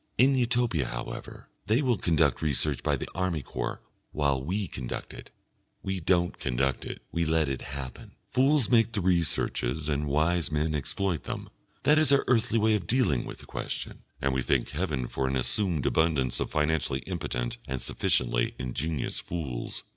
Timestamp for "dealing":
12.87-13.25